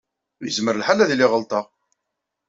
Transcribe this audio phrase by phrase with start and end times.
[0.45, 1.65] Yezmer lḥal ad iliɣ ɣelḍeɣ.